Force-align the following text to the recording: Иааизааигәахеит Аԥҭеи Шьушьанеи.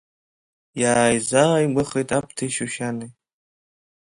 Иааизааигәахеит 0.81 2.09
Аԥҭеи 2.17 2.51
Шьушьанеи. 2.55 3.11